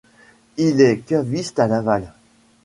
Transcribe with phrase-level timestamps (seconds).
[0.57, 2.11] Il est caviste à Laval.